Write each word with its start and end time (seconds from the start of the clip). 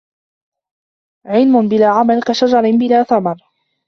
علم 1.25 1.67
بلا 1.69 1.87
عمل 1.89 2.21
كشجر 2.21 2.61
بلا 2.61 3.03
ثمر 3.03 3.35